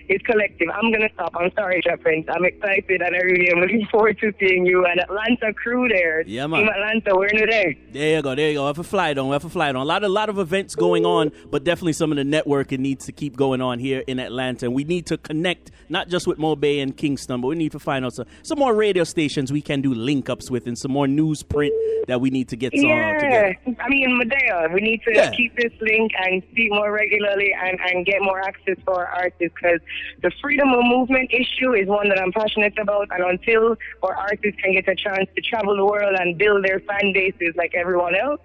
is 0.08 0.20
collective. 0.22 0.68
I'm 0.72 0.92
gonna 0.92 1.10
stop. 1.14 1.32
I'm 1.36 1.52
sorry, 1.52 1.80
Jeff 1.84 2.00
Prince. 2.00 2.26
I'm 2.28 2.44
excited, 2.44 3.00
and 3.00 3.14
I 3.14 3.20
really 3.20 3.50
am 3.50 3.58
looking 3.58 3.86
forward 3.90 4.18
to 4.20 4.32
seeing 4.38 4.66
you 4.66 4.84
and 4.86 5.00
Atlanta 5.00 5.52
crew 5.52 5.88
there. 5.88 6.22
Yeah, 6.22 6.41
man. 6.48 6.60
Team 6.60 6.68
Atlanta, 6.68 7.16
we're 7.16 7.26
in 7.26 7.48
there. 7.50 7.74
There 7.92 8.16
you 8.16 8.22
go. 8.22 8.34
There 8.34 8.48
you 8.50 8.54
go. 8.58 8.62
We 8.64 8.66
have 8.68 8.78
a 8.78 8.84
flight 8.84 9.18
on. 9.18 9.28
We 9.28 9.32
have 9.32 9.44
a 9.44 9.48
flight 9.50 9.74
on. 9.74 9.82
A 9.82 9.84
lot, 9.84 10.04
a 10.04 10.08
lot 10.08 10.28
of 10.28 10.38
events 10.38 10.74
going 10.74 11.04
on, 11.06 11.32
but 11.50 11.64
definitely 11.64 11.92
some 11.94 12.10
of 12.12 12.16
the 12.16 12.24
networking 12.24 12.78
needs 12.80 13.06
to 13.06 13.12
keep 13.12 13.36
going 13.36 13.60
on 13.60 13.78
here 13.78 14.02
in 14.06 14.18
Atlanta. 14.18 14.66
And 14.66 14.74
we 14.74 14.84
need 14.84 15.06
to 15.06 15.18
connect 15.18 15.70
not 15.88 16.08
just 16.08 16.26
with 16.26 16.38
Mo 16.38 16.56
Bay 16.56 16.80
and 16.80 16.96
Kingston, 16.96 17.40
but 17.40 17.48
we 17.48 17.54
need 17.56 17.72
to 17.72 17.78
find 17.78 18.04
out 18.04 18.14
some, 18.14 18.26
some 18.42 18.58
more 18.58 18.74
radio 18.74 19.04
stations 19.04 19.52
we 19.52 19.60
can 19.62 19.80
do 19.82 19.92
link 19.94 20.28
ups 20.30 20.50
with, 20.50 20.66
and 20.66 20.76
some 20.78 20.90
more 20.92 21.06
newsprint 21.06 21.70
that 22.08 22.20
we 22.20 22.30
need 22.30 22.48
to 22.48 22.56
get 22.56 22.72
some 22.74 22.88
Yeah, 22.88 23.12
together. 23.14 23.56
I 23.80 23.88
mean, 23.88 24.18
Medea, 24.18 24.68
we 24.74 24.80
need 24.80 25.02
to 25.04 25.12
Yeah. 25.14 25.30
keep 25.30 25.54
this 25.56 25.72
link 25.80 26.10
and 26.24 26.42
speak 26.50 26.70
more 26.72 26.90
regularly 26.92 27.54
and, 27.62 27.78
and 27.92 28.04
get 28.06 28.22
more 28.22 28.40
access 28.40 28.76
for 28.84 29.06
our 29.06 29.22
artists 29.22 29.54
because 29.54 29.80
the 30.22 30.30
freedom 30.40 30.68
of 30.70 30.80
movement 30.84 31.30
issue 31.32 31.74
is 31.74 31.86
one 31.86 32.08
that 32.08 32.18
I'm 32.20 32.32
passionate 32.32 32.76
about. 32.78 33.08
And 33.10 33.22
until 33.24 33.76
our 34.02 34.16
artists 34.16 34.60
can 34.62 34.72
get 34.72 34.88
a 34.88 34.96
chance 34.96 35.28
to 35.36 35.42
travel 35.42 35.76
the 35.76 35.84
world 35.84 36.16
and 36.18 36.31
build 36.32 36.64
their 36.64 36.80
fan 36.80 37.12
bases 37.12 37.54
like 37.56 37.74
everyone 37.74 38.14
else, 38.14 38.40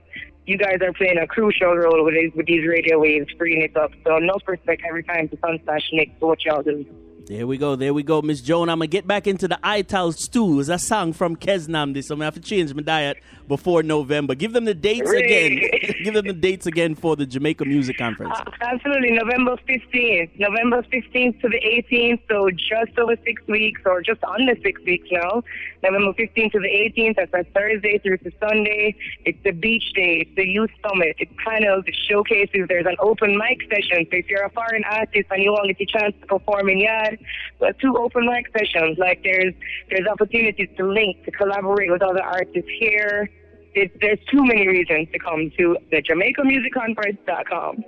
you 0.45 0.57
guys 0.57 0.77
are 0.81 0.93
playing 0.93 1.17
a 1.17 1.27
crucial 1.27 1.75
role 1.75 2.03
with 2.05 2.13
these, 2.13 2.31
with 2.33 2.45
these 2.45 2.65
radio 2.67 2.99
waves, 2.99 3.27
freeing 3.37 3.61
it 3.61 3.75
up. 3.75 3.91
So, 4.05 4.17
enough 4.17 4.43
respect 4.47 4.81
every 4.87 5.03
time 5.03 5.27
to 5.29 5.37
Sunsplash 5.37 5.83
Mix 5.91 6.11
for 6.19 6.27
what 6.27 6.45
y'all 6.45 6.63
do. 6.63 6.85
There 7.27 7.45
we 7.45 7.57
go. 7.57 7.75
There 7.75 7.93
we 7.93 8.03
go, 8.03 8.21
Miss 8.21 8.39
Joan. 8.39 8.69
I'm 8.69 8.77
gonna 8.79 8.87
get 8.87 9.05
back 9.05 9.27
into 9.27 9.49
the 9.49 9.59
Ital 9.61 10.13
stew. 10.13 10.61
It's 10.61 10.69
a 10.69 10.79
song 10.79 11.11
from 11.11 11.35
Kesnam. 11.35 11.93
This 11.93 12.09
I'm 12.09 12.19
gonna 12.19 12.25
have 12.25 12.35
to 12.35 12.39
change 12.39 12.73
my 12.73 12.81
diet 12.81 13.17
before 13.49 13.83
November. 13.83 14.33
Give 14.33 14.53
them 14.53 14.63
the 14.63 14.73
dates 14.73 15.11
again. 15.11 15.59
Give 16.05 16.13
them 16.13 16.25
the 16.25 16.31
dates 16.31 16.67
again 16.67 16.95
for 16.95 17.17
the 17.17 17.25
Jamaica 17.25 17.65
Music 17.65 17.97
Conference. 17.97 18.33
Uh, 18.33 18.45
Absolutely, 18.61 19.11
November 19.11 19.57
15th. 19.67 20.39
November 20.39 20.81
15th 20.83 21.41
to 21.41 21.49
the 21.49 21.59
18th, 21.91 22.21
so 22.29 22.49
just 22.51 22.97
over 22.97 23.17
six 23.25 23.45
weeks, 23.47 23.81
or 23.85 24.01
just 24.01 24.23
under 24.23 24.55
six 24.63 24.81
weeks 24.85 25.09
now. 25.11 25.43
November 25.83 26.13
15th 26.13 26.51
to 26.53 26.59
the 26.59 26.91
18th, 26.97 27.15
that's 27.17 27.33
a 27.33 27.43
Thursday 27.51 27.97
through 27.99 28.17
to 28.19 28.31
Sunday. 28.39 28.95
It's 29.25 29.37
the 29.43 29.51
beach 29.51 29.91
day, 29.93 30.25
it's 30.25 30.35
the 30.35 30.47
youth 30.47 30.71
summit, 30.81 31.15
It 31.19 31.29
kind 31.43 31.65
of 31.65 31.85
showcases, 32.09 32.67
there's 32.69 32.85
an 32.85 32.95
open 32.99 33.37
mic 33.37 33.61
session. 33.69 34.05
So 34.09 34.17
if 34.17 34.29
you're 34.29 34.43
a 34.45 34.49
foreign 34.51 34.83
artist 34.85 35.27
and 35.29 35.43
you 35.43 35.51
want 35.51 35.67
to 35.67 35.73
get 35.73 35.89
a 35.93 35.99
chance 35.99 36.15
to 36.21 36.27
perform 36.27 36.69
in 36.69 36.79
yard, 36.79 37.16
there 37.59 37.69
are 37.69 37.73
two 37.73 37.95
open 37.97 38.25
mic 38.25 38.47
sessions. 38.57 38.97
Like 38.97 39.21
there's 39.23 39.53
there's 39.89 40.07
opportunities 40.07 40.69
to 40.77 40.85
link, 40.85 41.23
to 41.25 41.31
collaborate 41.31 41.91
with 41.91 42.01
other 42.01 42.23
artists 42.23 42.69
here. 42.79 43.29
It's, 43.73 43.93
there's 44.01 44.19
too 44.31 44.43
many 44.43 44.67
reasons 44.67 45.09
to 45.13 45.19
come 45.19 45.51
to 45.57 45.77
the 45.91 46.01
JamaicaMusicConference.com. 46.01 47.83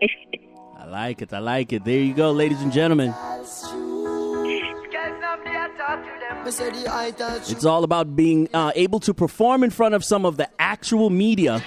I 0.78 0.86
like 0.86 1.22
it. 1.22 1.34
I 1.34 1.40
like 1.40 1.74
it. 1.74 1.84
There 1.84 2.00
you 2.00 2.14
go, 2.14 2.32
ladies 2.32 2.62
and 2.62 2.72
gentlemen. 2.72 3.14
It's 7.52 7.66
all 7.66 7.84
about 7.84 8.16
being 8.16 8.50
uh, 8.54 8.72
able 8.76 9.00
to 9.02 9.14
perform 9.14 9.64
in 9.64 9.70
front 9.70 9.96
of 9.96 10.04
some 10.04 10.26
of 10.26 10.38
the 10.38 10.50
actual 10.60 11.10
media 11.10 11.64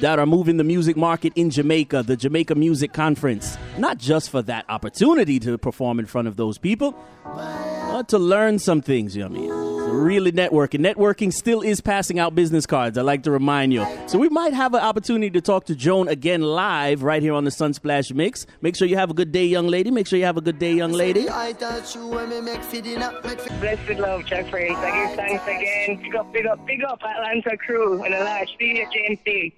that 0.00 0.18
are 0.18 0.26
moving 0.26 0.56
the 0.56 0.64
music 0.64 0.96
market 0.96 1.32
in 1.36 1.50
Jamaica, 1.50 2.02
the 2.02 2.16
Jamaica 2.16 2.54
Music 2.54 2.92
Conference. 2.92 3.56
Not 3.78 3.98
just 3.98 4.30
for 4.30 4.42
that 4.42 4.64
opportunity 4.68 5.38
to 5.40 5.58
perform 5.58 5.98
in 5.98 6.06
front 6.06 6.28
of 6.28 6.36
those 6.36 6.58
people, 6.58 6.94
but 7.24 8.08
to 8.08 8.18
learn 8.18 8.58
some 8.58 8.80
things, 8.82 9.16
you 9.16 9.22
know 9.22 9.28
what 9.28 9.38
I 9.38 9.40
mean? 9.40 9.65
So 9.96 10.02
really 10.02 10.30
networking. 10.32 10.80
Networking 10.80 11.32
still 11.32 11.62
is 11.62 11.80
passing 11.80 12.18
out 12.18 12.34
business 12.34 12.66
cards, 12.66 12.98
I 12.98 13.02
like 13.02 13.22
to 13.22 13.30
remind 13.30 13.72
you. 13.72 13.86
So 14.06 14.18
we 14.18 14.28
might 14.28 14.52
have 14.52 14.74
an 14.74 14.80
opportunity 14.80 15.30
to 15.30 15.40
talk 15.40 15.64
to 15.66 15.74
Joan 15.74 16.08
again 16.08 16.42
live 16.42 17.02
right 17.02 17.22
here 17.22 17.32
on 17.32 17.44
the 17.44 17.50
Sunsplash 17.50 18.12
Mix. 18.12 18.46
Make 18.60 18.76
sure 18.76 18.86
you 18.86 18.96
have 18.96 19.10
a 19.10 19.14
good 19.14 19.32
day, 19.32 19.46
young 19.46 19.68
lady. 19.68 19.90
Make 19.90 20.06
sure 20.06 20.18
you 20.18 20.24
have 20.26 20.36
a 20.36 20.42
good 20.42 20.58
day, 20.58 20.74
young 20.74 20.92
lady. 20.92 21.22
The 21.24 21.34
eye 21.34 21.54
you 21.94 22.08
when 22.08 22.28
me 22.28 22.40
make 22.40 22.62
feeding 22.62 23.02
up, 23.02 23.24
make 23.24 23.40
fi- 23.40 23.56
Blessed 23.60 23.98
love, 23.98 24.26
Jeffrey. 24.26 24.70
I 24.70 25.06
give 25.08 25.16
thanks 25.16 25.44
again. 25.44 26.02
Big 26.02 26.14
up, 26.14 26.32
big 26.32 26.46
up, 26.46 26.66
big 26.66 26.84
up 26.84 27.00
Atlanta 27.02 27.56
crew 27.56 28.02
and 28.04 28.14
a 28.14 28.22
large. 28.22 28.54
See 28.58 28.76
you, 28.78 29.56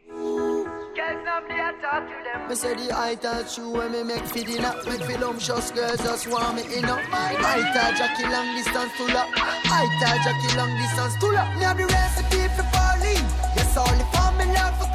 James 0.99 1.23
C. 1.47 2.49
Me 2.49 2.55
say 2.57 2.75
the 2.75 2.90
eye 2.93 3.14
touch 3.14 3.57
you 3.57 3.71
when 3.71 3.93
me 3.93 4.02
make 4.02 4.26
feeding 4.26 4.64
up, 4.64 4.85
make 4.85 5.00
feel 5.05 5.33
just 5.38 5.73
girls 5.73 5.99
just 5.99 6.26
want 6.26 6.57
me 6.57 6.62
in 6.76 6.85
up. 6.87 6.99
Eye 7.12 7.62
touch 7.73 7.99
Jackie 7.99 8.26
long 8.26 8.50
distance 8.57 8.90
to 8.97 9.05
love. 9.14 9.31
Eye 9.37 9.87
touch 10.02 10.25
Jackie 10.26 10.57
long 10.59 10.75
distance 10.76 11.14
to 11.21 11.26
love. 11.31 11.55
Me 11.55 11.62
have 11.62 11.78
the 11.78 11.87
recipe 11.87 12.43
for 12.57 12.67
Pauline. 12.75 13.26
Yes, 13.55 13.76
only 13.78 14.05
for 14.11 14.31
me 14.38 14.52
love 14.52 14.75
for 14.75 14.88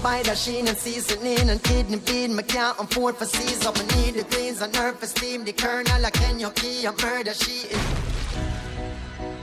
up 0.00 0.02
buy 0.02 0.22
the 0.22 0.34
sheen 0.34 0.68
and 0.68 0.76
seasoning 0.76 1.50
and 1.50 1.62
kidney 1.62 1.98
bean. 1.98 2.36
Me 2.36 2.42
can't 2.42 2.78
afford 2.78 3.16
for 3.16 3.24
seas 3.24 3.66
up. 3.66 3.76
I 3.78 3.82
need 3.96 4.14
the 4.14 4.24
greens 4.24 4.60
and 4.62 4.72
nerve 4.72 4.98
for 4.98 5.06
steam. 5.06 5.44
The 5.44 5.52
kernel 5.52 6.00
like 6.00 6.14
Kenyoki 6.14 6.88
and 6.88 7.02
murder 7.02 7.34
she 7.34 7.68
is. 7.68 8.00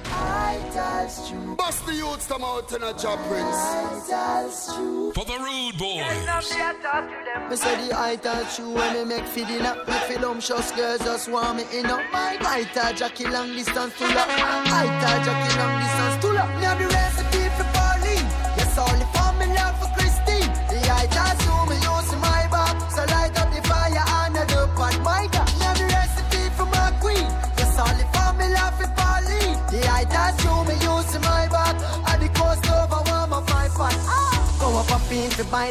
I 0.09 0.59
touched 0.73 1.31
you. 1.31 1.55
Bust 1.55 1.85
the 1.85 1.93
youths 1.93 2.27
come 2.27 2.43
out 2.43 2.71
in 2.73 2.81
a 2.83 2.93
job 2.93 3.19
prince. 3.27 3.45
I 3.45 4.01
touched 4.09 4.79
you. 4.79 5.11
For 5.13 5.25
the 5.25 5.37
Rude 5.37 5.77
Boys. 5.77 6.05
Me 7.49 7.55
say 7.55 7.87
the 7.87 7.97
eye 7.97 8.15
touch 8.15 8.59
you 8.59 8.69
when 8.71 8.93
me 8.93 9.05
make 9.15 9.25
feeding 9.25 9.61
up. 9.61 9.87
Me 9.87 9.93
feel 10.07 10.25
umptious 10.25 10.71
girls 10.71 10.99
just 10.99 11.29
want 11.29 11.57
me 11.57 11.65
in 11.77 11.85
up. 11.85 12.01
I 12.13 12.63
touch 12.73 12.97
Jackie 12.99 13.27
long 13.27 13.53
distance 13.53 13.97
to 13.97 14.03
love. 14.05 14.29
I 14.29 14.85
touch 15.01 15.06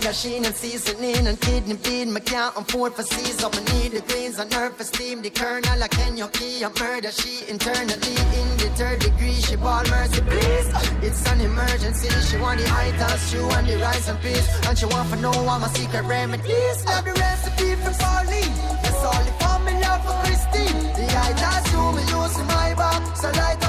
the 0.00 0.12
sheen 0.12 0.44
and 0.44 0.54
seasoning 0.54 1.26
and 1.26 1.40
kidney 1.40 1.76
bean. 1.76 2.12
Me 2.12 2.20
can't 2.20 2.54
afford 2.56 2.94
for 2.94 3.02
seas 3.02 3.42
up. 3.42 3.54
I 3.54 3.60
need 3.72 3.92
the 3.92 4.00
greens 4.08 4.38
and 4.38 4.50
nerve 4.50 4.76
for 4.76 4.84
steam. 4.84 5.22
The 5.22 5.30
kernel 5.30 5.78
like 5.78 5.90
Kenyoki 5.92 6.64
and 6.64 6.74
murder 6.80 7.10
she 7.10 7.48
internally 7.48 8.16
in 8.40 8.48
the 8.58 8.70
third 8.76 9.00
degree. 9.00 9.34
She 9.34 9.56
ball 9.56 9.84
mercy 9.88 10.20
please. 10.22 10.68
It's 11.02 11.22
an 11.30 11.40
emergency. 11.40 12.08
She 12.28 12.36
want 12.36 12.60
the 12.60 12.66
toss 12.66 13.30
shoe 13.30 13.48
and 13.56 13.66
the 13.66 13.76
rice 13.78 14.08
and 14.08 14.20
peas. 14.20 14.46
And 14.66 14.76
she 14.78 14.86
want 14.86 15.10
to 15.10 15.16
know 15.16 15.32
all 15.32 15.58
my 15.58 15.68
secret 15.68 16.04
remedies. 16.04 16.84
Have 16.84 17.04
the 17.04 17.12
recipe 17.12 17.74
for 17.76 17.94
Pauline. 18.02 18.54
Yes, 18.84 18.98
only 19.10 19.32
for 19.40 19.58
me 19.64 19.72
love 19.82 20.02
for 20.04 20.16
Christine. 20.24 20.82
The 20.96 21.06
toss 21.40 21.62
shoe 21.70 21.92
me 21.96 22.02
use 22.16 22.38
in 22.38 22.46
my 22.46 22.74
back. 22.74 23.16
So 23.16 23.30
light 23.30 23.65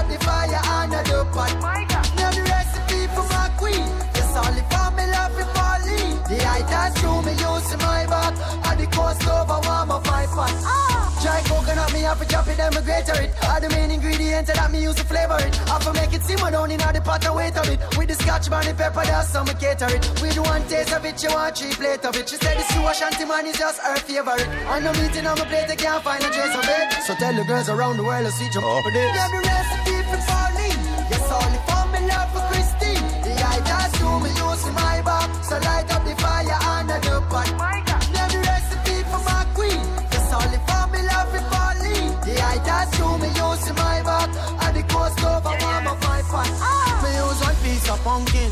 have 12.18 12.28
to 12.28 12.34
chop 12.34 12.48
it, 12.48 12.58
then 12.58 12.74
me 12.74 12.82
grate 12.82 13.10
it. 13.10 13.30
All 13.46 13.62
the 13.62 13.70
main 13.70 13.92
ingredients 13.92 14.52
that 14.52 14.72
me 14.72 14.82
use 14.82 14.96
to 14.96 15.06
flavor 15.06 15.38
it. 15.40 15.54
I 15.70 15.78
have 15.78 15.86
to 15.86 15.94
make 15.94 16.14
it 16.14 16.24
simmer 16.24 16.52
down 16.52 16.72
in 16.72 16.78
the 16.78 17.02
pot 17.02 17.26
and 17.26 17.36
wait 17.36 17.58
of 17.58 17.70
it. 17.70 17.80
With 17.98 18.08
the 18.10 18.16
scotch 18.16 18.50
bonnet 18.50 18.78
pepper, 18.78 19.06
that's 19.06 19.30
some 19.30 19.46
me 19.46 19.54
cater 19.54 19.90
it. 19.90 20.02
With 20.22 20.38
one 20.40 20.64
taste 20.68 20.94
of 20.94 21.06
it, 21.06 21.20
she 21.20 21.28
want 21.28 21.58
three 21.58 21.74
plate 21.74 22.06
of 22.06 22.16
it. 22.16 22.30
She 22.30 22.38
said 22.38 22.58
the 22.58 22.64
sewer 22.74 22.94
shanty 22.94 23.26
man 23.26 23.46
is 23.46 23.58
just 23.58 23.80
her 23.82 23.98
favorite. 23.98 24.48
And 24.48 24.86
no 24.86 24.92
meeting 24.94 25.28
on 25.28 25.38
my 25.38 25.46
plate, 25.46 25.70
I 25.70 25.76
can't 25.76 26.04
find 26.04 26.24
a 26.24 26.30
trace 26.30 26.56
of 26.56 26.66
it. 26.66 26.86
So 27.06 27.14
tell 27.16 27.36
the 27.36 27.44
girls 27.46 27.70
around 27.70 27.98
the 27.98 28.04
world 28.04 28.26
to 28.26 28.32
see 28.32 28.50
jump 28.50 28.66
oh. 28.66 28.82
for 28.82 28.92
this. 28.92 29.12
Yeah, 29.14 29.30
the 29.30 29.40
recipe 29.46 29.98
for 30.10 30.22
Pauline. 30.26 30.82
Yes, 31.12 31.26
only 31.38 31.60
for 31.70 31.84
me 31.94 32.00
love 32.10 32.30
for 32.34 32.44
Christine. 32.50 33.06
The 33.26 33.34
eye 33.38 33.62
that's 33.62 33.94
you 34.02 34.12
me 34.26 34.30
use 34.34 34.64
in 34.66 34.74
my 34.74 35.02
back. 35.06 35.30
So 35.46 35.56
light 35.60 35.88
up 35.94 36.04
the 36.04 36.16
fire 36.18 36.60
and 36.74 36.90
the 36.90 37.22
pot. 37.30 37.77
That's 42.78 42.94
you 43.00 43.10
me 43.18 43.28
use 43.34 43.68
in 43.70 43.76
my 43.76 44.04
back. 44.06 44.30
And 44.62 44.78
the 44.78 44.84
coast 44.94 45.18
over 45.26 45.50
warm 45.50 45.88
up 45.88 46.00
my 46.06 46.22
pot. 46.30 46.46
Me 47.02 47.10
use 47.10 47.42
one 47.42 47.58
piece 47.66 47.90
of 47.90 48.00
pumpkin. 48.04 48.52